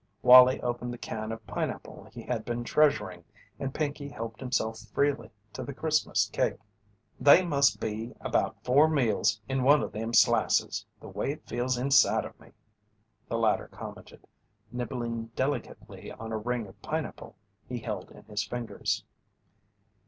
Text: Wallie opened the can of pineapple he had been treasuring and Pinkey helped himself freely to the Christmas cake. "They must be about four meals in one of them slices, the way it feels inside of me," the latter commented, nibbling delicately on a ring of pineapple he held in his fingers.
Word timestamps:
Wallie 0.23 0.59
opened 0.63 0.91
the 0.91 0.97
can 0.97 1.31
of 1.31 1.45
pineapple 1.45 2.05
he 2.05 2.23
had 2.23 2.43
been 2.43 2.63
treasuring 2.63 3.23
and 3.59 3.71
Pinkey 3.71 4.09
helped 4.09 4.39
himself 4.39 4.79
freely 4.79 5.29
to 5.53 5.61
the 5.63 5.75
Christmas 5.75 6.27
cake. 6.33 6.57
"They 7.19 7.45
must 7.45 7.79
be 7.79 8.15
about 8.19 8.63
four 8.63 8.87
meals 8.87 9.39
in 9.47 9.61
one 9.61 9.83
of 9.83 9.91
them 9.91 10.11
slices, 10.15 10.87
the 10.99 11.07
way 11.07 11.33
it 11.33 11.45
feels 11.47 11.77
inside 11.77 12.25
of 12.25 12.39
me," 12.39 12.51
the 13.29 13.37
latter 13.37 13.67
commented, 13.67 14.25
nibbling 14.71 15.27
delicately 15.35 16.11
on 16.11 16.31
a 16.31 16.37
ring 16.39 16.65
of 16.65 16.81
pineapple 16.81 17.35
he 17.69 17.77
held 17.77 18.09
in 18.09 18.23
his 18.25 18.43
fingers. 18.43 19.03